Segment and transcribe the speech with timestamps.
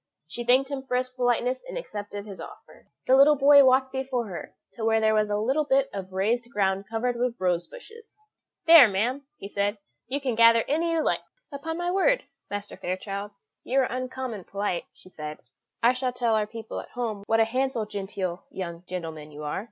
[0.27, 2.87] She thanked him for his politeness, and accepted his offer.
[3.05, 5.39] The little boy walked before her to where there was a
[5.69, 8.17] bit of raised ground covered with rose bushes.
[8.65, 9.77] "There, ma'am," he said,
[10.07, 13.29] "you can gather any you like." "Upon my word, Master Fairchild,
[13.63, 15.37] you are uncommon polite," she said;
[15.83, 19.59] "I shall tell our people at home what a handsome genteel young gentleman you are.